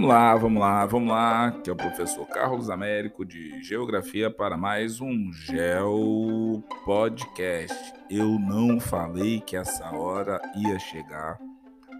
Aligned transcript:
Vamos 0.00 0.14
lá, 0.14 0.34
vamos 0.34 0.60
lá, 0.62 0.86
vamos 0.86 1.08
lá, 1.10 1.52
que 1.62 1.68
é 1.68 1.72
o 1.74 1.76
professor 1.76 2.26
Carlos 2.26 2.70
Américo 2.70 3.22
de 3.22 3.62
Geografia 3.62 4.30
para 4.30 4.56
mais 4.56 4.98
um 4.98 5.30
Geo 5.30 6.64
Podcast. 6.86 7.92
Eu 8.08 8.38
não 8.38 8.80
falei 8.80 9.42
que 9.42 9.56
essa 9.56 9.94
hora 9.94 10.40
ia 10.56 10.78
chegar. 10.78 11.38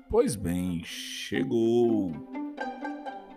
Pois 0.09 0.35
bem, 0.35 0.81
chegou. 0.83 2.11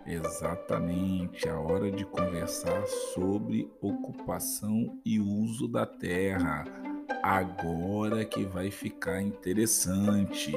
Exatamente 0.06 1.46
a 1.46 1.60
hora 1.60 1.90
de 1.92 2.06
conversar 2.06 2.86
sobre 3.12 3.70
ocupação 3.82 4.98
e 5.04 5.20
uso 5.20 5.68
da 5.68 5.84
terra. 5.84 6.64
Agora 7.22 8.24
que 8.24 8.46
vai 8.46 8.70
ficar 8.70 9.20
interessante. 9.20 10.54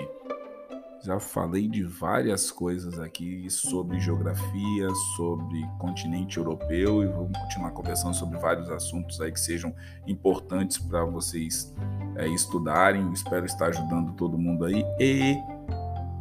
Já 1.03 1.19
falei 1.19 1.67
de 1.67 1.83
várias 1.83 2.49
coisas 2.49 2.99
aqui 2.99 3.49
sobre 3.49 3.99
geografia, 3.99 4.89
sobre 5.15 5.63
continente 5.77 6.37
europeu 6.37 7.03
e 7.03 7.07
vamos 7.07 7.37
continuar 7.37 7.71
conversando 7.71 8.15
sobre 8.15 8.39
vários 8.39 8.69
assuntos 8.69 9.21
aí 9.21 9.31
que 9.31 9.39
sejam 9.39 9.73
importantes 10.07 10.77
para 10.79 11.05
vocês 11.05 11.73
é, 12.15 12.27
estudarem. 12.27 13.11
Espero 13.13 13.45
estar 13.45 13.67
ajudando 13.67 14.13
todo 14.13 14.37
mundo 14.37 14.65
aí. 14.65 14.83
E, 14.99 15.37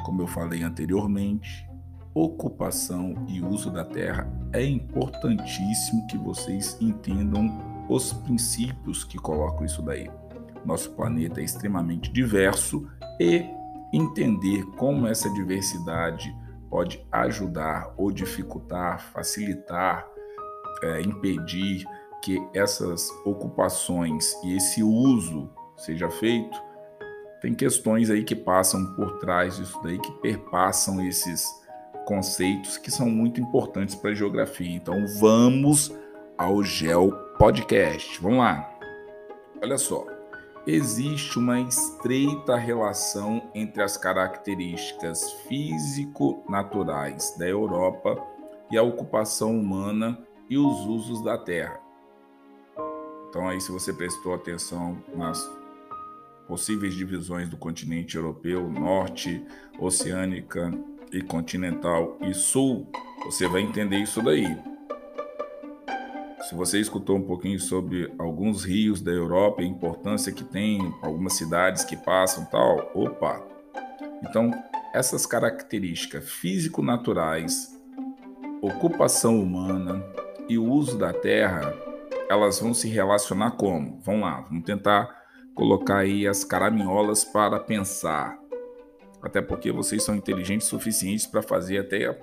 como 0.04 0.22
eu 0.22 0.26
falei 0.26 0.62
anteriormente, 0.62 1.66
ocupação 2.14 3.14
e 3.26 3.40
uso 3.40 3.70
da 3.70 3.84
terra 3.84 4.30
é 4.52 4.62
importantíssimo 4.62 6.06
que 6.06 6.18
vocês 6.18 6.76
entendam 6.80 7.86
os 7.88 8.12
princípios 8.12 9.04
que 9.04 9.16
colocam 9.16 9.64
isso 9.64 9.80
daí. 9.80 10.10
Nosso 10.64 10.90
planeta 10.90 11.40
é 11.40 11.44
extremamente 11.44 12.12
diverso 12.12 12.86
e 13.18 13.46
entender 13.96 14.64
como 14.76 15.06
essa 15.06 15.28
diversidade 15.30 16.34
pode 16.68 17.04
ajudar 17.10 17.92
ou 17.96 18.10
dificultar, 18.10 19.00
facilitar, 19.12 20.06
é, 20.82 21.00
impedir 21.00 21.84
que 22.22 22.38
essas 22.54 23.10
ocupações 23.24 24.34
e 24.44 24.56
esse 24.56 24.82
uso 24.82 25.48
seja 25.76 26.10
feito, 26.10 26.60
tem 27.40 27.54
questões 27.54 28.10
aí 28.10 28.24
que 28.24 28.34
passam 28.34 28.94
por 28.94 29.18
trás 29.18 29.56
disso 29.56 29.78
daí, 29.82 29.98
que 29.98 30.12
perpassam 30.20 31.04
esses 31.06 31.46
conceitos 32.06 32.78
que 32.78 32.90
são 32.90 33.08
muito 33.08 33.40
importantes 33.40 33.94
para 33.94 34.10
a 34.10 34.14
geografia. 34.14 34.74
Então 34.74 35.06
vamos 35.20 35.94
ao 36.36 36.62
Geo 36.62 37.12
Podcast. 37.38 38.20
Vamos 38.20 38.38
lá. 38.38 38.68
Olha 39.62 39.78
só 39.78 40.15
existe 40.66 41.38
uma 41.38 41.60
estreita 41.60 42.56
relação 42.56 43.50
entre 43.54 43.82
as 43.82 43.96
características 43.96 45.32
físico-naturais 45.48 47.36
da 47.38 47.46
Europa 47.46 48.20
e 48.70 48.76
a 48.76 48.82
ocupação 48.82 49.56
humana 49.56 50.18
e 50.50 50.58
os 50.58 50.80
usos 50.80 51.22
da 51.22 51.38
terra. 51.38 51.80
Então, 53.28 53.48
aí, 53.48 53.60
se 53.60 53.70
você 53.70 53.92
prestou 53.92 54.34
atenção 54.34 55.00
nas 55.14 55.48
possíveis 56.48 56.94
divisões 56.94 57.48
do 57.48 57.56
continente 57.56 58.16
europeu, 58.16 58.68
norte, 58.68 59.44
oceânica 59.78 60.72
e 61.12 61.22
continental 61.22 62.16
e 62.22 62.34
sul, 62.34 62.90
você 63.24 63.46
vai 63.46 63.62
entender 63.62 63.98
isso 63.98 64.20
daí. 64.22 64.75
Se 66.48 66.54
você 66.54 66.78
escutou 66.78 67.16
um 67.16 67.22
pouquinho 67.22 67.58
sobre 67.58 68.14
alguns 68.16 68.62
rios 68.62 69.00
da 69.00 69.10
Europa 69.10 69.62
a 69.62 69.64
importância 69.64 70.32
que 70.32 70.44
tem, 70.44 70.78
algumas 71.02 71.32
cidades 71.32 71.82
que 71.84 71.96
passam 71.96 72.44
tal, 72.44 72.88
opa. 72.94 73.44
Então, 74.22 74.52
essas 74.94 75.26
características 75.26 76.30
físico-naturais, 76.30 77.76
ocupação 78.62 79.42
humana 79.42 80.00
e 80.48 80.56
o 80.56 80.64
uso 80.64 80.96
da 80.96 81.12
terra, 81.12 81.74
elas 82.30 82.60
vão 82.60 82.72
se 82.72 82.88
relacionar 82.88 83.56
como? 83.56 83.98
Vamos 84.04 84.20
lá, 84.20 84.42
vamos 84.42 84.64
tentar 84.64 85.24
colocar 85.52 85.98
aí 85.98 86.28
as 86.28 86.44
caraminholas 86.44 87.24
para 87.24 87.58
pensar. 87.58 88.38
Até 89.20 89.42
porque 89.42 89.72
vocês 89.72 90.04
são 90.04 90.14
inteligentes 90.14 90.68
suficientes 90.68 91.26
para 91.26 91.42
fazer 91.42 91.78
até 91.78 92.16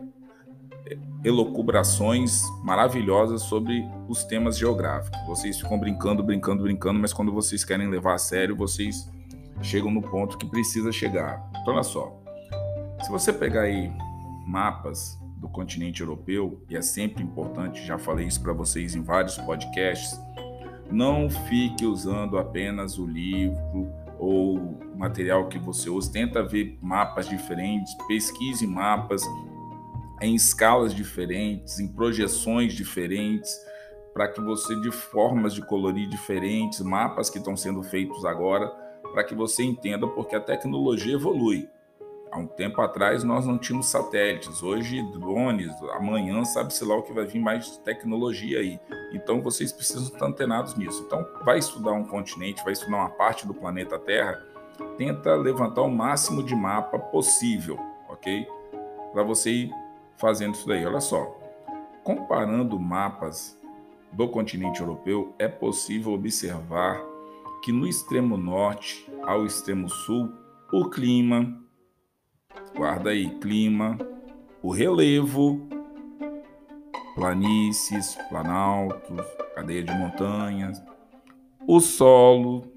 elocubrações 1.23 2.41
maravilhosas 2.63 3.43
sobre 3.43 3.87
os 4.07 4.23
temas 4.23 4.57
geográficos. 4.57 5.17
Vocês 5.25 5.57
ficam 5.57 5.79
brincando, 5.79 6.21
brincando, 6.21 6.63
brincando, 6.63 6.99
mas 6.99 7.13
quando 7.13 7.31
vocês 7.31 7.63
querem 7.63 7.89
levar 7.89 8.15
a 8.15 8.17
sério, 8.17 8.55
vocês 8.55 9.09
chegam 9.61 9.91
no 9.91 10.01
ponto 10.01 10.37
que 10.37 10.45
precisa 10.45 10.91
chegar. 10.91 11.49
Então, 11.61 11.73
olha 11.73 11.83
só. 11.83 12.19
Se 13.03 13.09
você 13.09 13.31
pegar 13.31 13.61
aí 13.61 13.91
mapas 14.45 15.17
do 15.37 15.47
continente 15.49 16.01
europeu, 16.01 16.61
e 16.69 16.75
é 16.75 16.81
sempre 16.81 17.23
importante, 17.23 17.85
já 17.85 17.97
falei 17.97 18.27
isso 18.27 18.41
para 18.41 18.53
vocês 18.53 18.95
em 18.95 19.01
vários 19.01 19.37
podcasts, 19.37 20.19
não 20.91 21.29
fique 21.29 21.85
usando 21.85 22.37
apenas 22.37 22.97
o 22.97 23.05
livro 23.05 23.89
ou 24.19 24.79
material 24.95 25.47
que 25.47 25.59
você 25.59 25.89
usa, 25.89 26.11
tenta 26.11 26.41
ver 26.43 26.77
mapas 26.81 27.27
diferentes, 27.27 27.93
pesquise 28.07 28.65
mapas, 28.65 29.21
em 30.25 30.35
escalas 30.35 30.93
diferentes, 30.93 31.79
em 31.79 31.87
projeções 31.87 32.73
diferentes, 32.73 33.53
para 34.13 34.27
que 34.27 34.39
você, 34.39 34.75
de 34.79 34.91
formas 34.91 35.53
de 35.53 35.65
colorir 35.65 36.07
diferentes, 36.07 36.79
mapas 36.81 37.29
que 37.29 37.39
estão 37.39 37.57
sendo 37.57 37.81
feitos 37.83 38.23
agora, 38.23 38.67
para 39.11 39.23
que 39.23 39.35
você 39.35 39.63
entenda, 39.63 40.07
porque 40.07 40.35
a 40.35 40.39
tecnologia 40.39 41.15
evolui. 41.15 41.67
Há 42.31 42.39
um 42.39 42.47
tempo 42.47 42.81
atrás 42.81 43.23
nós 43.23 43.45
não 43.45 43.59
tínhamos 43.59 43.87
satélites, 43.87 44.63
hoje 44.63 45.03
drones, 45.11 45.71
amanhã 45.91 46.43
sabe-se 46.43 46.83
lá 46.83 46.95
o 46.95 47.03
que 47.03 47.13
vai 47.13 47.25
vir 47.25 47.39
mais 47.39 47.77
tecnologia 47.77 48.59
aí. 48.59 48.79
Então 49.11 49.41
vocês 49.41 49.71
precisam 49.71 50.05
estar 50.05 50.25
antenados 50.25 50.75
nisso. 50.75 51.03
Então, 51.05 51.23
vai 51.43 51.59
estudar 51.59 51.91
um 51.91 52.03
continente, 52.03 52.63
vai 52.63 52.73
estudar 52.73 52.97
uma 52.97 53.09
parte 53.09 53.45
do 53.45 53.53
planeta 53.53 53.99
Terra, 53.99 54.41
tenta 54.97 55.35
levantar 55.35 55.83
o 55.83 55.91
máximo 55.91 56.41
de 56.41 56.55
mapa 56.55 56.97
possível, 56.97 57.77
ok? 58.09 58.47
Para 59.11 59.21
você 59.21 59.51
ir 59.51 59.82
fazendo 60.17 60.55
isso 60.55 60.67
daí. 60.67 60.85
Olha 60.85 61.01
só, 61.01 61.25
comparando 62.03 62.79
mapas 62.79 63.59
do 64.11 64.27
continente 64.27 64.81
europeu, 64.81 65.33
é 65.39 65.47
possível 65.47 66.13
observar 66.13 67.01
que 67.63 67.71
no 67.71 67.87
extremo 67.87 68.37
norte 68.37 69.09
ao 69.23 69.45
extremo 69.45 69.89
sul, 69.89 70.31
o 70.71 70.89
clima, 70.89 71.57
guarda 72.75 73.11
aí, 73.11 73.29
clima, 73.39 73.97
o 74.61 74.71
relevo, 74.71 75.67
planícies, 77.15 78.15
planaltos, 78.29 79.25
cadeia 79.55 79.83
de 79.83 79.93
montanhas, 79.93 80.83
o 81.65 81.79
solo, 81.79 82.71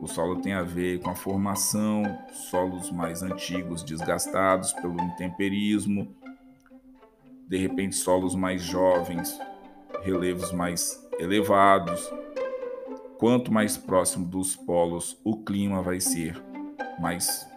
o 0.00 0.06
solo 0.06 0.40
tem 0.40 0.52
a 0.52 0.62
ver 0.62 1.00
com 1.00 1.10
a 1.10 1.14
formação, 1.14 2.02
solos 2.32 2.90
mais 2.90 3.22
antigos 3.22 3.82
desgastados 3.82 4.72
pelo 4.74 5.00
intemperismo, 5.00 6.14
de 7.48 7.56
repente 7.56 7.96
solos 7.96 8.34
mais 8.34 8.62
jovens, 8.62 9.40
relevos 10.02 10.52
mais 10.52 11.02
elevados. 11.18 12.08
Quanto 13.18 13.50
mais 13.50 13.76
próximo 13.76 14.26
dos 14.26 14.54
polos 14.54 15.18
o 15.24 15.42
clima 15.42 15.82
vai 15.82 15.98
ser, 15.98 16.40
mais 17.00 17.48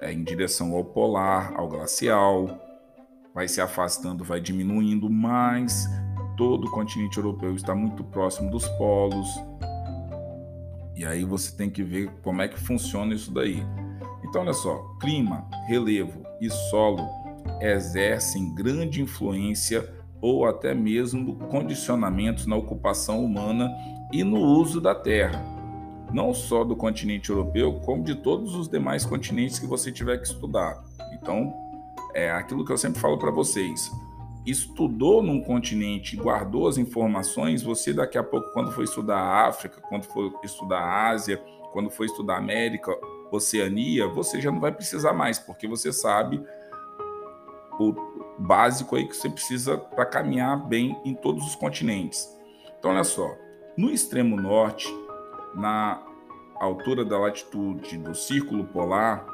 é, 0.00 0.12
em 0.12 0.24
direção 0.24 0.74
ao 0.74 0.84
polar, 0.84 1.54
ao 1.56 1.68
glacial, 1.68 2.60
vai 3.32 3.46
se 3.46 3.60
afastando, 3.60 4.24
vai 4.24 4.40
diminuindo, 4.40 5.08
mas 5.08 5.86
todo 6.36 6.66
o 6.66 6.70
continente 6.70 7.18
europeu 7.18 7.54
está 7.54 7.74
muito 7.74 8.02
próximo 8.02 8.50
dos 8.50 8.68
polos. 8.70 9.28
E 10.96 11.06
aí 11.06 11.24
você 11.24 11.56
tem 11.56 11.70
que 11.70 11.84
ver 11.84 12.10
como 12.22 12.42
é 12.42 12.48
que 12.48 12.58
funciona 12.58 13.14
isso 13.14 13.32
daí. 13.32 13.62
Então, 14.24 14.42
olha 14.42 14.52
só: 14.52 14.76
clima, 15.00 15.48
relevo 15.68 16.24
e 16.40 16.50
solo 16.50 17.27
exercem 17.60 18.54
grande 18.54 19.02
influência 19.02 19.88
ou 20.20 20.46
até 20.46 20.74
mesmo 20.74 21.36
condicionamentos 21.48 22.46
na 22.46 22.56
ocupação 22.56 23.24
humana 23.24 23.70
e 24.12 24.24
no 24.24 24.38
uso 24.38 24.80
da 24.80 24.94
terra, 24.94 25.44
não 26.12 26.32
só 26.32 26.64
do 26.64 26.74
continente 26.74 27.30
europeu, 27.30 27.80
como 27.84 28.02
de 28.02 28.14
todos 28.14 28.54
os 28.54 28.68
demais 28.68 29.04
continentes 29.04 29.58
que 29.58 29.66
você 29.66 29.92
tiver 29.92 30.18
que 30.18 30.26
estudar. 30.26 30.82
Então, 31.12 31.52
é 32.14 32.30
aquilo 32.30 32.64
que 32.64 32.72
eu 32.72 32.78
sempre 32.78 33.00
falo 33.00 33.18
para 33.18 33.30
vocês. 33.30 33.90
Estudou 34.46 35.22
num 35.22 35.42
continente, 35.42 36.16
guardou 36.16 36.66
as 36.66 36.78
informações, 36.78 37.62
você 37.62 37.92
daqui 37.92 38.16
a 38.16 38.24
pouco, 38.24 38.50
quando 38.52 38.72
for 38.72 38.82
estudar 38.82 39.18
a 39.18 39.46
África, 39.46 39.80
quando 39.88 40.04
for 40.04 40.32
estudar 40.42 40.78
a 40.78 41.10
Ásia, 41.10 41.42
quando 41.72 41.90
for 41.90 42.06
estudar 42.06 42.34
a 42.34 42.38
América, 42.38 42.96
Oceania, 43.30 44.08
você 44.08 44.40
já 44.40 44.50
não 44.50 44.58
vai 44.58 44.72
precisar 44.72 45.12
mais, 45.12 45.38
porque 45.38 45.68
você 45.68 45.92
sabe 45.92 46.42
o 47.78 47.94
básico 48.38 48.96
aí 48.96 49.06
que 49.06 49.16
você 49.16 49.28
precisa 49.28 49.76
para 49.76 50.06
caminhar 50.06 50.56
bem 50.56 51.00
em 51.04 51.14
todos 51.14 51.46
os 51.46 51.54
continentes. 51.54 52.28
Então, 52.78 52.90
olha 52.90 53.04
só, 53.04 53.36
no 53.76 53.90
extremo 53.90 54.36
norte, 54.36 54.88
na 55.54 56.02
altura 56.56 57.04
da 57.04 57.18
latitude 57.18 57.98
do 57.98 58.14
círculo 58.14 58.64
polar, 58.64 59.26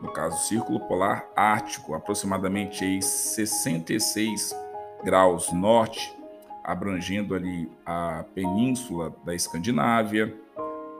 no 0.00 0.10
caso 0.12 0.46
Círculo 0.46 0.80
Polar 0.80 1.28
Ártico, 1.36 1.94
aproximadamente 1.94 2.84
aí 2.84 3.02
66 3.02 4.56
graus 5.04 5.52
norte, 5.52 6.16
abrangendo 6.64 7.34
ali 7.34 7.70
a 7.84 8.24
península 8.34 9.14
da 9.24 9.34
Escandinávia, 9.34 10.34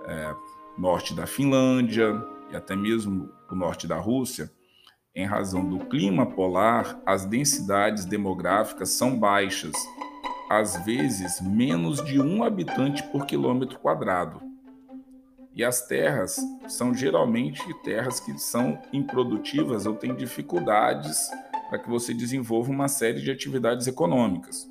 é, 0.07 0.35
norte 0.77 1.15
da 1.15 1.27
Finlândia 1.27 2.23
e 2.51 2.57
até 2.57 2.77
mesmo 2.77 3.31
o 3.51 3.55
norte 3.55 3.87
da 3.87 3.97
Rússia, 3.97 4.51
em 5.15 5.25
razão 5.25 5.65
do 5.65 5.81
clima 5.87 6.25
polar, 6.25 7.01
as 7.05 7.25
densidades 7.25 8.05
demográficas 8.05 8.91
são 8.91 9.19
baixas, 9.19 9.73
às 10.49 10.85
vezes 10.85 11.41
menos 11.41 12.05
de 12.05 12.21
um 12.21 12.45
habitante 12.45 13.03
por 13.05 13.27
quilômetro 13.27 13.79
quadrado. 13.81 14.41
E 15.53 15.65
as 15.65 15.85
terras 15.87 16.37
são 16.69 16.95
geralmente 16.95 17.63
terras 17.83 18.21
que 18.21 18.39
são 18.39 18.79
improdutivas 18.93 19.85
ou 19.85 19.97
têm 19.97 20.15
dificuldades 20.15 21.29
para 21.69 21.79
que 21.79 21.89
você 21.89 22.15
desenvolva 22.15 22.71
uma 22.71 22.87
série 22.87 23.21
de 23.21 23.33
atividades 23.33 23.89
econômicas. 23.89 24.71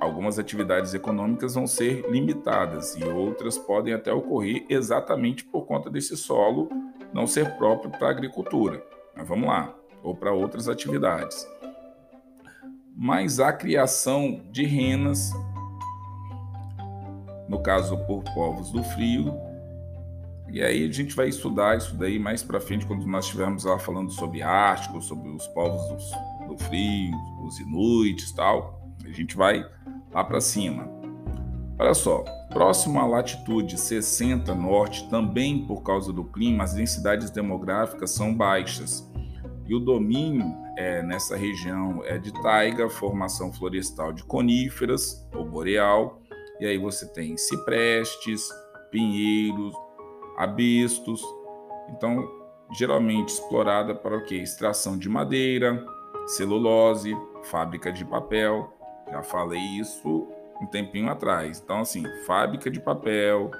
Algumas 0.00 0.38
atividades 0.38 0.94
econômicas 0.94 1.54
vão 1.54 1.66
ser 1.66 2.10
limitadas 2.10 2.96
e 2.96 3.04
outras 3.04 3.58
podem 3.58 3.92
até 3.92 4.10
ocorrer 4.10 4.64
exatamente 4.70 5.44
por 5.44 5.66
conta 5.66 5.90
desse 5.90 6.16
solo 6.16 6.70
não 7.12 7.26
ser 7.26 7.56
próprio 7.56 7.90
para 7.90 8.08
a 8.08 8.10
agricultura. 8.10 8.82
Mas 9.16 9.26
vamos 9.26 9.48
lá, 9.48 9.74
ou 10.02 10.14
para 10.14 10.32
outras 10.32 10.68
atividades. 10.68 11.46
Mas 12.96 13.40
a 13.40 13.52
criação 13.52 14.42
de 14.50 14.64
renas, 14.64 15.32
no 17.48 17.62
caso 17.62 17.96
por 18.06 18.22
povos 18.34 18.70
do 18.70 18.82
frio, 18.82 19.34
e 20.52 20.62
aí 20.62 20.88
a 20.88 20.92
gente 20.92 21.14
vai 21.14 21.28
estudar 21.28 21.78
isso 21.78 21.96
daí 21.96 22.18
mais 22.18 22.42
para 22.42 22.60
frente 22.60 22.84
quando 22.84 23.06
nós 23.06 23.24
estivermos 23.24 23.64
lá 23.64 23.78
falando 23.78 24.10
sobre 24.10 24.42
Ártico, 24.42 25.00
sobre 25.00 25.30
os 25.30 25.46
povos 25.48 25.80
do, 25.88 26.48
do 26.48 26.58
frio, 26.58 27.16
os 27.44 27.58
inuits, 27.60 28.32
tal. 28.32 28.80
A 29.04 29.10
gente 29.10 29.36
vai 29.36 29.64
lá 30.12 30.24
para 30.24 30.40
cima. 30.40 30.99
Olha 31.80 31.94
só, 31.94 32.22
próximo 32.50 33.00
à 33.00 33.06
latitude 33.06 33.78
60 33.80 34.54
norte, 34.54 35.08
também 35.08 35.66
por 35.66 35.82
causa 35.82 36.12
do 36.12 36.22
clima, 36.24 36.62
as 36.62 36.74
densidades 36.74 37.30
demográficas 37.30 38.10
são 38.10 38.34
baixas. 38.34 39.10
E 39.66 39.74
o 39.74 39.80
domínio 39.80 40.44
é, 40.76 41.02
nessa 41.02 41.38
região 41.38 42.04
é 42.04 42.18
de 42.18 42.34
taiga, 42.42 42.90
formação 42.90 43.50
florestal 43.50 44.12
de 44.12 44.22
coníferas 44.24 45.26
ou 45.34 45.42
boreal. 45.42 46.20
E 46.60 46.66
aí 46.66 46.76
você 46.76 47.10
tem 47.14 47.38
ciprestes, 47.38 48.46
pinheiros, 48.90 49.74
abistos. 50.36 51.24
Então, 51.88 52.28
geralmente 52.76 53.30
explorada 53.30 53.94
para 53.94 54.18
o 54.18 54.24
que? 54.26 54.34
Extração 54.34 54.98
de 54.98 55.08
madeira, 55.08 55.82
celulose, 56.26 57.16
fábrica 57.44 57.90
de 57.90 58.04
papel. 58.04 58.70
Já 59.10 59.22
falei 59.22 59.62
isso 59.78 60.29
um 60.60 60.66
tempinho 60.66 61.10
atrás. 61.10 61.60
Então, 61.62 61.80
assim, 61.80 62.04
fábrica 62.26 62.70
de 62.70 62.80
papel, 62.80 63.50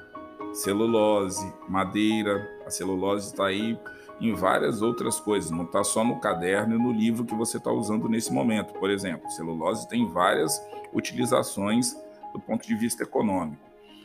celulose, 0.53 1.53
madeira. 1.69 2.49
A 2.67 2.71
celulose 2.71 3.29
está 3.29 3.47
aí 3.47 3.79
em 4.21 4.35
várias 4.35 4.83
outras 4.83 5.19
coisas, 5.19 5.51
não 5.51 5.65
está 5.65 5.83
só 5.83 6.05
no 6.05 6.21
caderno 6.21 6.75
e 6.75 6.79
no 6.79 6.93
livro 6.93 7.25
que 7.25 7.35
você 7.35 7.57
está 7.57 7.73
usando 7.73 8.09
nesse 8.09 8.33
momento. 8.33 8.75
Por 8.75 8.91
exemplo, 8.91 9.31
celulose 9.31 9.89
tem 9.89 10.07
várias 10.07 10.61
utilizações 10.93 11.97
do 12.33 12.41
ponto 12.41 12.67
de 12.67 12.75
vista 12.75 13.03
econômico. 13.03 13.63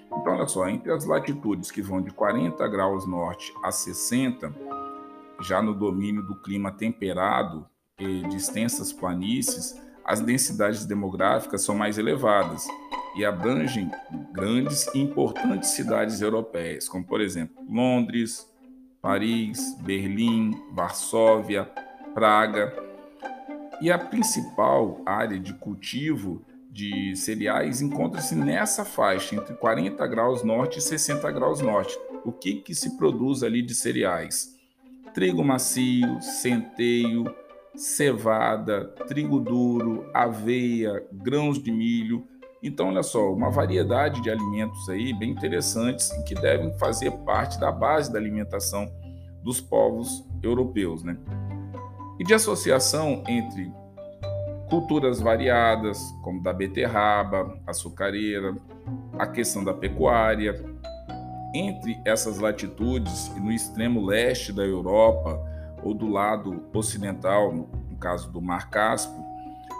Então, 0.07 0.33
olha 0.33 0.47
só, 0.47 0.69
entre 0.69 0.91
as 0.91 1.05
latitudes 1.05 1.69
que 1.69 1.81
vão 1.81 2.01
de 2.01 2.11
40 2.11 2.65
graus 2.69 3.05
norte 3.05 3.53
a 3.61 3.71
60, 3.71 4.53
já 5.41 5.61
no 5.61 5.73
domínio 5.73 6.23
do 6.23 6.35
clima 6.35 6.71
temperado 6.71 7.67
e 7.99 8.21
de 8.21 8.37
extensas 8.37 8.93
planícies, 8.93 9.75
as 10.05 10.21
densidades 10.21 10.85
demográficas 10.85 11.63
são 11.63 11.73
mais 11.73 11.97
elevadas 11.97 12.67
e 13.17 13.25
abrangem 13.25 13.89
grandes 14.31 14.87
e 14.93 14.99
importantes 14.99 15.69
cidades 15.69 16.21
europeias, 16.21 16.87
como 16.87 17.03
por 17.03 17.21
exemplo 17.21 17.65
Londres, 17.67 18.47
Paris, 19.01 19.75
Berlim, 19.81 20.51
Varsóvia, 20.71 21.69
Praga. 22.13 22.73
E 23.81 23.91
a 23.91 23.97
principal 23.97 25.01
área 25.05 25.39
de 25.39 25.53
cultivo 25.53 26.41
de 26.71 27.15
cereais 27.15 27.81
encontra-se 27.81 28.35
nessa 28.35 28.85
faixa, 28.85 29.35
entre 29.35 29.55
40 29.55 30.05
graus 30.07 30.43
norte 30.43 30.79
e 30.79 30.81
60 30.81 31.31
graus 31.31 31.61
norte. 31.61 31.97
O 32.23 32.31
que, 32.31 32.55
que 32.55 32.75
se 32.75 32.97
produz 32.97 33.43
ali 33.43 33.61
de 33.61 33.73
cereais? 33.73 34.55
Trigo 35.13 35.43
macio, 35.43 36.21
centeio, 36.21 37.33
cevada, 37.75 38.85
trigo 39.07 39.39
duro, 39.39 40.09
aveia, 40.13 41.05
grãos 41.11 41.61
de 41.61 41.71
milho. 41.71 42.27
Então, 42.63 42.87
olha 42.87 43.03
só, 43.03 43.31
uma 43.31 43.49
variedade 43.49 44.21
de 44.21 44.29
alimentos 44.29 44.89
aí 44.89 45.13
bem 45.13 45.31
interessantes 45.31 46.11
que 46.23 46.33
devem 46.33 46.73
fazer 46.77 47.11
parte 47.25 47.59
da 47.59 47.71
base 47.71 48.11
da 48.11 48.17
alimentação 48.17 48.91
dos 49.43 49.61
povos 49.61 50.25
europeus, 50.41 51.03
né? 51.03 51.17
E 52.19 52.23
de 52.23 52.33
associação 52.33 53.23
entre 53.27 53.71
culturas 54.69 55.19
variadas, 55.19 55.99
como 56.23 56.41
da 56.41 56.51
beterraba, 56.51 57.59
açucareira, 57.67 58.55
a 59.17 59.27
questão 59.27 59.63
da 59.63 59.73
pecuária. 59.73 60.63
Entre 61.53 61.97
essas 62.03 62.39
latitudes 62.39 63.27
e 63.35 63.39
no 63.39 63.51
extremo 63.51 64.03
leste 64.03 64.51
da 64.51 64.63
Europa, 64.63 65.39
ou 65.85 65.93
do 65.93 66.09
lado 66.09 66.63
ocidental, 66.73 67.53
no 67.53 67.97
caso 67.99 68.31
do 68.31 68.41
Mar 68.41 68.71
Cáspio, 68.71 69.23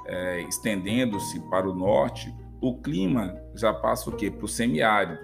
é, 0.06 0.42
estendendo-se 0.44 1.40
para 1.50 1.68
o 1.68 1.74
norte, 1.74 2.34
o 2.62 2.78
clima 2.80 3.36
já 3.56 3.74
passa 3.74 4.10
o 4.10 4.16
quê? 4.16 4.30
Para 4.30 4.46
o 4.46 4.48
semiárido, 4.48 5.20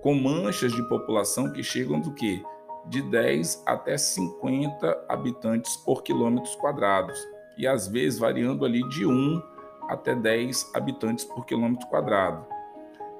com 0.00 0.14
manchas 0.14 0.72
de 0.72 0.88
população 0.88 1.52
que 1.52 1.62
chegam 1.62 2.00
do 2.00 2.14
quê? 2.14 2.40
De 2.86 3.02
10 3.02 3.64
até 3.66 3.98
50 3.98 5.06
habitantes 5.08 5.76
por 5.78 6.04
quilômetros 6.04 6.54
quadrados 6.54 7.18
e 7.58 7.66
às 7.66 7.88
vezes 7.88 8.18
variando 8.18 8.64
ali 8.64 8.88
de 8.88 9.04
1 9.04 9.42
até 9.88 10.14
10 10.14 10.70
habitantes 10.74 11.24
por 11.24 11.44
quilômetro 11.44 11.88
quadrado. 11.88 12.46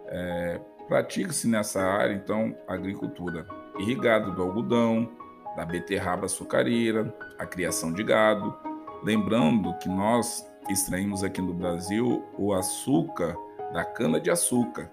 É, 0.06 0.60
Pratica-se 0.88 1.48
nessa 1.48 1.80
área, 1.80 2.12
então, 2.12 2.54
agricultura 2.68 3.46
irrigada 3.78 4.30
do 4.30 4.42
algodão, 4.42 5.08
da 5.56 5.64
beterraba 5.64 6.26
açucareira, 6.26 7.14
a 7.38 7.46
criação 7.46 7.92
de 7.92 8.02
gado. 8.02 8.54
Lembrando 9.02 9.76
que 9.78 9.88
nós 9.88 10.46
extraímos 10.68 11.24
aqui 11.24 11.40
no 11.40 11.52
Brasil 11.52 12.24
o 12.38 12.52
açúcar 12.52 13.36
da 13.72 13.84
cana-de-açúcar. 13.84 14.90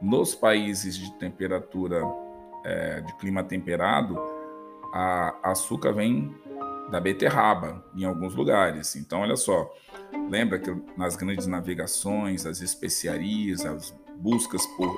Nos 0.00 0.34
países 0.34 0.96
de 0.96 1.12
temperatura, 1.14 2.02
é, 2.64 3.00
de 3.00 3.14
clima 3.16 3.44
temperado, 3.44 4.18
a 4.92 5.50
açúcar 5.50 5.92
vem 5.92 6.34
da 6.90 7.00
beterraba 7.00 7.82
em 7.94 8.04
alguns 8.04 8.34
lugares. 8.34 8.96
Então, 8.96 9.20
olha 9.20 9.36
só, 9.36 9.72
lembra 10.28 10.58
que 10.58 10.74
nas 10.96 11.16
grandes 11.16 11.46
navegações, 11.46 12.44
as 12.44 12.60
especiarias, 12.60 13.64
as 13.64 13.94
buscas 14.16 14.66
por 14.76 14.94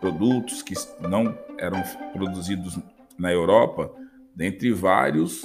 produtos 0.00 0.62
que 0.62 0.74
não 1.00 1.36
eram 1.58 1.82
produzidos 2.12 2.78
na 3.18 3.32
Europa, 3.32 3.90
dentre 4.34 4.72
vários, 4.72 5.42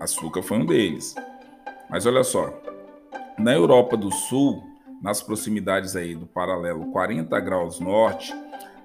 açúcar 0.00 0.42
foi 0.42 0.58
um 0.58 0.66
deles. 0.66 1.14
Mas 1.88 2.06
olha 2.06 2.24
só, 2.24 2.52
na 3.38 3.52
Europa 3.52 3.96
do 3.96 4.10
Sul, 4.10 4.62
nas 5.02 5.22
proximidades 5.22 5.96
aí 5.96 6.14
do 6.14 6.26
paralelo 6.26 6.86
40 6.92 7.38
graus 7.40 7.80
norte, 7.80 8.32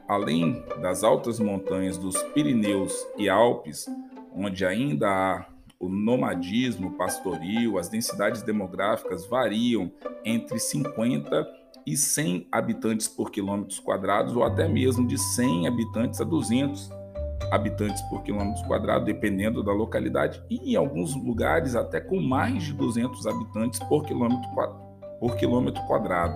além 0.07 0.63
das 0.81 1.03
altas 1.03 1.39
montanhas 1.39 1.97
dos 1.97 2.21
Pirineus 2.33 2.93
e 3.17 3.29
Alpes, 3.29 3.87
onde 4.33 4.65
ainda 4.65 5.07
há 5.07 5.45
o 5.79 5.89
nomadismo 5.89 6.91
pastoril, 6.91 7.77
as 7.77 7.87
densidades 7.87 8.41
demográficas 8.41 9.27
variam 9.27 9.91
entre 10.25 10.57
50 10.57 11.47
e 11.85 11.95
100 11.95 12.47
habitantes 12.51 13.07
por 13.07 13.31
quilômetros 13.31 13.79
quadrados, 13.79 14.35
ou 14.35 14.43
até 14.43 14.67
mesmo 14.67 15.07
de 15.07 15.17
100 15.17 15.67
habitantes 15.67 16.19
a 16.19 16.23
200 16.23 16.89
habitantes 17.51 18.01
por 18.03 18.23
quilômetro 18.23 18.63
quadrado, 18.65 19.05
dependendo 19.05 19.63
da 19.63 19.71
localidade, 19.71 20.43
e 20.49 20.73
em 20.73 20.75
alguns 20.75 21.15
lugares 21.15 21.75
até 21.75 21.99
com 21.99 22.19
mais 22.21 22.63
de 22.63 22.73
200 22.73 23.25
habitantes 23.27 23.79
por 23.79 24.03
quilômetro, 24.03 24.49
por 25.19 25.35
quilômetro 25.35 25.81
quadrado. 25.87 26.35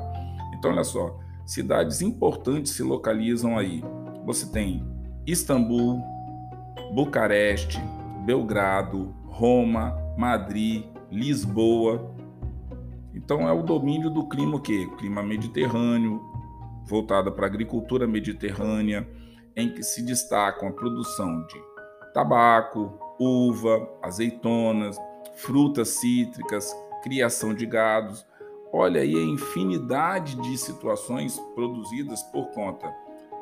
Então, 0.58 0.72
olha 0.72 0.84
só, 0.84 1.18
cidades 1.46 2.02
importantes 2.02 2.74
se 2.74 2.84
localizam 2.84 3.58
aí. 3.58 3.84
Você 4.26 4.52
tem 4.52 4.84
Istambul, 5.26 6.02
Bucareste, 6.94 7.82
Belgrado, 8.26 9.14
Roma, 9.26 9.98
Madrid, 10.18 10.86
Lisboa. 11.12 12.14
Então 13.14 13.48
é 13.48 13.52
o 13.52 13.64
domínio 13.64 14.10
do 14.10 14.28
clima 14.28 14.58
o 14.58 14.62
quê? 14.62 14.88
Clima 14.98 15.24
mediterrâneo, 15.24 16.22
voltado 16.86 17.32
para 17.32 17.46
a 17.46 17.50
agricultura 17.50 18.08
mediterrânea, 18.08 19.08
em 19.56 19.74
que 19.74 19.84
se 19.84 20.02
destacam 20.02 20.70
a 20.70 20.72
produção 20.72 21.46
de 21.48 21.62
tabaco, 22.14 22.98
uva, 23.20 23.88
azeitonas, 24.02 24.98
frutas 25.36 25.90
cítricas, 25.90 26.76
criação 27.04 27.54
de 27.54 27.66
gados. 27.66 28.26
Olha 28.74 29.02
aí 29.02 29.16
a 29.16 29.22
infinidade 29.22 30.36
de 30.42 30.58
situações 30.58 31.40
produzidas 31.56 32.24
por 32.24 32.48
conta 32.52 32.94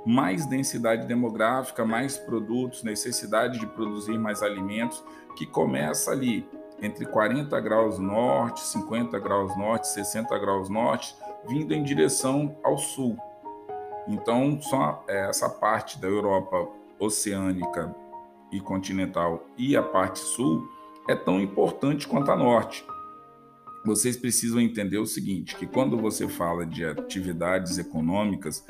mais 0.05 0.45
densidade 0.45 1.05
demográfica, 1.05 1.85
mais 1.85 2.17
produtos, 2.17 2.83
necessidade 2.83 3.59
de 3.59 3.67
produzir 3.67 4.17
mais 4.17 4.41
alimentos, 4.41 5.03
que 5.35 5.45
começa 5.45 6.11
ali 6.11 6.47
entre 6.81 7.05
40 7.05 7.59
graus 7.59 7.99
norte, 7.99 8.61
50 8.61 9.19
graus 9.19 9.55
norte, 9.57 9.87
60 9.89 10.37
graus 10.39 10.69
norte, 10.69 11.15
vindo 11.47 11.73
em 11.73 11.83
direção 11.83 12.57
ao 12.63 12.77
sul. 12.77 13.17
Então, 14.07 14.59
só 14.61 15.03
é, 15.07 15.29
essa 15.29 15.49
parte 15.49 15.99
da 15.99 16.07
Europa 16.07 16.67
oceânica 16.99 17.95
e 18.51 18.59
continental 18.59 19.45
e 19.57 19.75
a 19.77 19.83
parte 19.83 20.19
sul 20.19 20.67
é 21.07 21.15
tão 21.15 21.39
importante 21.39 22.07
quanto 22.07 22.31
a 22.31 22.35
norte. 22.35 22.83
Vocês 23.85 24.17
precisam 24.17 24.59
entender 24.59 24.97
o 24.97 25.05
seguinte, 25.05 25.55
que 25.55 25.65
quando 25.65 25.97
você 25.97 26.27
fala 26.27 26.65
de 26.65 26.83
atividades 26.83 27.77
econômicas, 27.77 28.65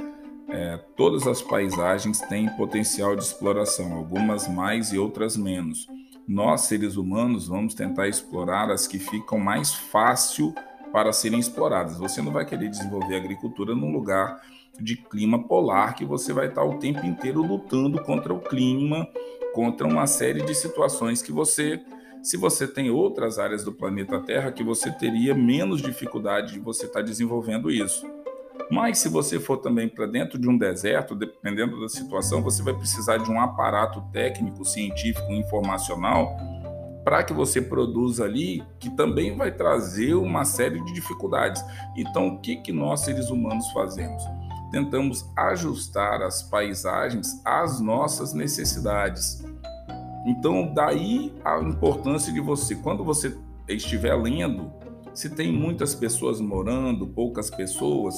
é, 0.50 0.78
todas 0.96 1.28
as 1.28 1.42
paisagens 1.42 2.20
têm 2.22 2.50
potencial 2.56 3.16
de 3.16 3.24
exploração, 3.24 3.94
algumas 3.94 4.48
mais 4.48 4.92
e 4.94 4.98
outras 4.98 5.36
menos. 5.36 5.88
Nós, 6.28 6.62
seres 6.62 6.96
humanos, 6.96 7.48
vamos 7.48 7.74
tentar 7.74 8.08
explorar 8.08 8.70
as 8.70 8.88
que 8.88 9.00
ficam 9.00 9.40
mais 9.40 9.74
fácil 9.74 10.54
para 10.92 11.12
serem 11.12 11.40
exploradas. 11.40 11.98
Você 11.98 12.22
não 12.22 12.32
vai 12.32 12.46
querer 12.46 12.70
desenvolver 12.70 13.16
agricultura 13.16 13.76
num 13.76 13.92
lugar 13.92 14.40
de 14.82 14.96
clima 14.96 15.44
polar 15.48 15.96
que 15.96 16.06
você 16.06 16.34
vai 16.34 16.48
estar 16.48 16.64
o 16.64 16.78
tempo 16.78 17.06
inteiro 17.06 17.42
lutando 17.42 18.02
contra 18.02 18.34
o 18.34 18.40
clima, 18.40 19.08
contra 19.54 19.88
uma 19.88 20.08
série 20.08 20.42
de 20.44 20.54
situações 20.56 21.22
que 21.22 21.32
você, 21.32 21.82
se 22.22 22.38
você 22.38 22.68
tem 22.68 22.90
outras 22.90 23.40
áreas 23.40 23.64
do 23.64 23.72
planeta 23.72 24.20
Terra, 24.20 24.52
que 24.52 24.64
você 24.64 24.92
teria 24.92 25.34
menos 25.34 25.82
dificuldade 25.82 26.54
de 26.54 26.60
você 26.60 26.86
estar 26.86 27.02
desenvolvendo 27.02 27.72
isso. 27.72 28.06
Mas 28.70 29.00
se 29.00 29.10
você 29.10 29.40
for 29.40 29.58
também 29.58 29.90
para 29.90 30.06
dentro 30.06 30.38
de 30.38 30.48
um 30.48 30.58
deserto, 30.58 31.16
dependendo 31.16 31.80
da 31.82 31.90
situação, 31.90 32.42
você 32.44 32.62
vai 32.62 32.74
precisar 32.74 33.18
de 33.18 33.32
um 33.32 33.42
aparato 33.42 34.04
técnico, 34.12 34.64
científico, 34.64 35.32
informacional 35.32 36.38
para 37.04 37.24
que 37.24 37.34
você 37.34 37.60
produza 37.60 38.26
ali, 38.26 38.64
que 38.80 38.90
também 38.92 39.36
vai 39.36 39.52
trazer 39.52 40.14
uma 40.14 40.46
série 40.46 40.80
de 40.84 40.94
dificuldades. 40.94 41.64
Então, 41.98 42.28
o 42.28 42.40
que, 42.40 42.58
que 42.58 42.72
nós 42.72 43.00
seres 43.00 43.32
humanos 43.32 43.68
fazemos? 43.72 44.22
Tentamos 44.72 45.30
ajustar 45.36 46.22
as 46.22 46.44
paisagens 46.44 47.42
às 47.46 47.80
nossas 47.80 48.34
necessidades. 48.34 49.44
Então, 50.26 50.74
daí 50.74 51.34
a 51.44 51.60
importância 51.60 52.32
de 52.32 52.40
você, 52.40 52.76
quando 52.76 53.04
você 53.04 53.38
estiver 53.68 54.16
lendo, 54.16 54.72
se 55.14 55.30
tem 55.30 55.52
muitas 55.52 55.96
pessoas 55.96 56.40
morando, 56.40 57.08
poucas 57.08 57.50
pessoas, 57.50 58.16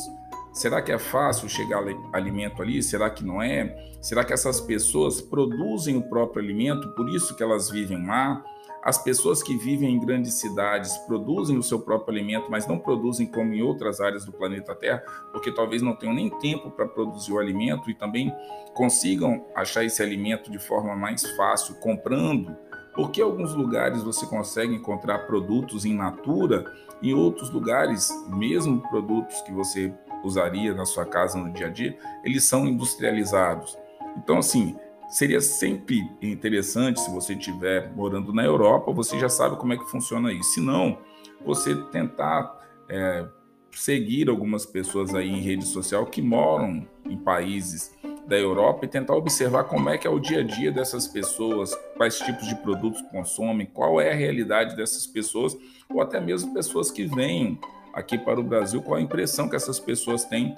Será 0.53 0.81
que 0.81 0.91
é 0.91 0.99
fácil 0.99 1.47
chegar 1.47 1.81
alimento 2.11 2.61
ali? 2.61 2.83
Será 2.83 3.09
que 3.09 3.23
não 3.23 3.41
é? 3.41 3.73
Será 4.01 4.23
que 4.23 4.33
essas 4.33 4.59
pessoas 4.59 5.21
produzem 5.21 5.95
o 5.95 6.01
próprio 6.01 6.43
alimento, 6.43 6.89
por 6.89 7.07
isso 7.09 7.35
que 7.35 7.43
elas 7.43 7.69
vivem 7.69 8.05
lá? 8.05 8.43
As 8.83 8.97
pessoas 8.97 9.43
que 9.43 9.55
vivem 9.55 9.93
em 9.93 9.99
grandes 9.99 10.33
cidades 10.35 10.97
produzem 10.99 11.55
o 11.55 11.61
seu 11.61 11.79
próprio 11.79 12.15
alimento, 12.15 12.49
mas 12.49 12.65
não 12.65 12.79
produzem 12.79 13.27
como 13.27 13.53
em 13.53 13.61
outras 13.61 14.01
áreas 14.01 14.25
do 14.25 14.31
planeta 14.31 14.73
Terra, 14.73 15.03
porque 15.31 15.51
talvez 15.51 15.83
não 15.83 15.95
tenham 15.95 16.15
nem 16.15 16.29
tempo 16.39 16.71
para 16.71 16.87
produzir 16.87 17.31
o 17.31 17.37
alimento 17.37 17.91
e 17.91 17.93
também 17.93 18.33
consigam 18.73 19.45
achar 19.55 19.83
esse 19.83 20.01
alimento 20.01 20.49
de 20.49 20.57
forma 20.57 20.95
mais 20.95 21.29
fácil 21.35 21.75
comprando. 21.75 22.55
Porque 22.95 23.21
alguns 23.21 23.53
lugares 23.53 24.01
você 24.01 24.25
consegue 24.25 24.73
encontrar 24.73 25.27
produtos 25.27 25.85
em 25.85 25.93
natura, 25.93 26.65
em 27.03 27.13
outros 27.13 27.51
lugares, 27.51 28.09
mesmo 28.29 28.81
produtos 28.89 29.41
que 29.41 29.51
você 29.51 29.93
usaria 30.23 30.73
na 30.73 30.85
sua 30.85 31.05
casa 31.05 31.37
no 31.37 31.53
dia 31.53 31.67
a 31.67 31.69
dia, 31.69 31.97
eles 32.23 32.43
são 32.45 32.65
industrializados. 32.65 33.77
Então, 34.17 34.39
assim, 34.39 34.75
seria 35.11 35.41
sempre 35.41 36.01
interessante 36.21 37.01
se 37.01 37.11
você 37.11 37.33
estiver 37.33 37.93
morando 37.93 38.33
na 38.33 38.43
Europa, 38.43 38.91
você 38.93 39.19
já 39.19 39.27
sabe 39.27 39.57
como 39.57 39.73
é 39.73 39.77
que 39.77 39.89
funciona 39.91 40.31
isso. 40.31 40.53
Se 40.53 40.61
não, 40.61 40.97
você 41.45 41.75
tentar 41.91 42.57
é, 42.87 43.27
seguir 43.71 44.29
algumas 44.29 44.65
pessoas 44.65 45.13
aí 45.13 45.29
em 45.29 45.41
rede 45.41 45.65
social 45.65 46.05
que 46.05 46.21
moram 46.21 46.87
em 47.05 47.17
países 47.17 47.91
da 48.25 48.37
Europa 48.37 48.85
e 48.85 48.87
tentar 48.87 49.15
observar 49.15 49.65
como 49.65 49.89
é 49.89 49.97
que 49.97 50.07
é 50.07 50.09
o 50.09 50.19
dia 50.19 50.39
a 50.39 50.43
dia 50.43 50.71
dessas 50.71 51.07
pessoas, 51.07 51.75
quais 51.97 52.17
tipos 52.19 52.47
de 52.47 52.55
produtos 52.55 53.01
consomem, 53.11 53.65
qual 53.65 53.99
é 53.99 54.11
a 54.11 54.15
realidade 54.15 54.75
dessas 54.77 55.05
pessoas, 55.05 55.57
ou 55.89 56.01
até 56.01 56.21
mesmo 56.21 56.53
pessoas 56.53 56.89
que 56.89 57.03
vêm 57.03 57.59
aqui 57.93 58.17
para 58.17 58.39
o 58.39 58.43
Brasil, 58.43 58.81
qual 58.81 58.97
a 58.97 59.01
impressão 59.01 59.49
que 59.49 59.55
essas 59.55 59.79
pessoas 59.79 60.23
têm 60.23 60.55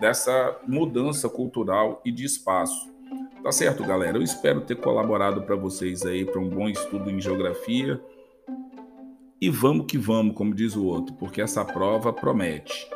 dessa 0.00 0.56
mudança 0.66 1.28
cultural 1.28 2.00
e 2.04 2.10
de 2.10 2.24
espaço. 2.24 2.91
Tá 3.42 3.50
certo, 3.50 3.84
galera? 3.84 4.16
Eu 4.16 4.22
espero 4.22 4.60
ter 4.60 4.76
colaborado 4.76 5.42
para 5.42 5.56
vocês 5.56 6.06
aí 6.06 6.24
para 6.24 6.40
um 6.40 6.48
bom 6.48 6.68
estudo 6.68 7.10
em 7.10 7.20
geografia. 7.20 8.00
E 9.40 9.50
vamos 9.50 9.86
que 9.86 9.98
vamos, 9.98 10.36
como 10.36 10.54
diz 10.54 10.76
o 10.76 10.84
outro, 10.84 11.12
porque 11.16 11.42
essa 11.42 11.64
prova 11.64 12.12
promete. 12.12 12.88